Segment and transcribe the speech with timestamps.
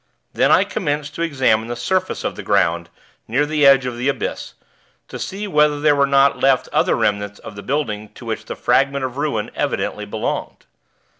[0.33, 2.89] Then I commenced to examine the surface of the ground,
[3.27, 4.55] near the edge of the abyss,
[5.09, 8.55] to see whether there were not left other remnants of the building to which the
[8.55, 10.65] fragment of ruin evidently belonged.